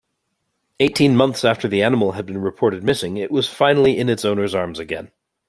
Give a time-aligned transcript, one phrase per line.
[0.79, 4.55] Eighteen months after the animal has been reported missing it was finally in its owner's
[4.55, 5.11] arms again.